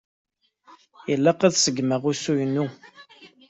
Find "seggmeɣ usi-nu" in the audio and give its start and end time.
1.57-2.65